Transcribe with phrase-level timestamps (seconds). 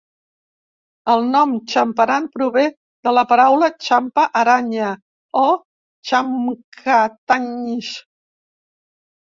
[1.15, 2.63] El nom Champaran prové
[3.09, 4.91] de la paraula "champa-aranya"
[5.45, 5.47] o
[6.11, 7.97] "champkatanys".